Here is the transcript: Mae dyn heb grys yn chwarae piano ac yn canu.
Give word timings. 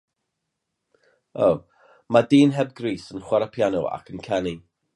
Mae 2.15 2.27
dyn 2.31 2.55
heb 2.55 2.73
grys 2.81 3.05
yn 3.17 3.23
chwarae 3.27 3.51
piano 3.59 3.85
ac 3.99 4.11
yn 4.15 4.25
canu. 4.31 4.57